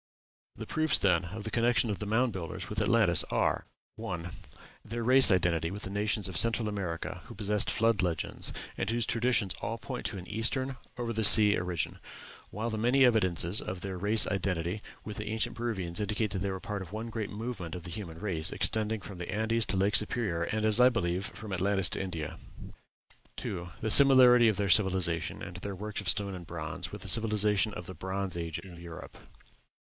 The 0.55 0.65
proofs, 0.65 0.97
then, 0.97 1.25
of 1.25 1.43
the 1.43 1.51
connection 1.51 1.91
of 1.91 1.99
the 1.99 2.07
Mound 2.07 2.33
Builders 2.33 2.69
with 2.69 2.81
Atlantis 2.81 3.23
are: 3.25 3.67
1. 3.97 4.31
Their 4.83 5.03
race 5.03 5.29
identity 5.29 5.69
with 5.69 5.83
the 5.83 5.91
nations 5.91 6.27
of 6.27 6.37
Central 6.37 6.67
America 6.67 7.21
who 7.27 7.35
possessed 7.35 7.69
Flood 7.69 8.01
legends, 8.01 8.51
and 8.79 8.89
whose 8.89 9.05
traditions 9.05 9.53
all 9.61 9.77
point 9.77 10.07
to 10.07 10.17
an 10.17 10.27
eastern, 10.27 10.77
over 10.97 11.13
sea 11.23 11.55
origin; 11.55 11.99
while 12.49 12.71
the 12.71 12.79
many 12.79 13.05
evidences 13.05 13.61
of 13.61 13.81
their 13.81 13.95
race 13.95 14.25
identity 14.25 14.81
with 15.05 15.17
the 15.17 15.27
ancient 15.29 15.55
Peruvians 15.55 15.99
indicate 15.99 16.31
that 16.31 16.39
they 16.39 16.49
were 16.49 16.59
part 16.59 16.81
of 16.81 16.91
one 16.91 17.11
great 17.11 17.29
movement 17.29 17.75
of 17.75 17.83
the 17.83 17.91
human 17.91 18.19
race, 18.19 18.51
extending 18.51 19.01
from 19.01 19.19
the 19.19 19.29
Andes 19.31 19.67
to 19.67 19.77
Lake 19.77 19.95
Superior, 19.95 20.45
and, 20.45 20.65
as 20.65 20.79
I 20.79 20.89
believe, 20.89 21.27
from 21.27 21.53
Atlantis 21.53 21.89
to 21.89 22.01
India. 22.01 22.39
2. 23.35 23.69
The 23.81 23.91
similarity 23.91 24.47
of 24.47 24.57
their 24.57 24.67
civilization, 24.69 25.43
and 25.43 25.57
their 25.57 25.75
works 25.75 26.01
of 26.01 26.09
stone 26.09 26.33
and 26.33 26.47
bronze, 26.47 26.91
with 26.91 27.03
the 27.03 27.07
civilization 27.07 27.71
of 27.75 27.85
the 27.85 27.93
Bronze 27.93 28.35
Age 28.35 28.57
in 28.57 28.81
Europe. 28.81 29.19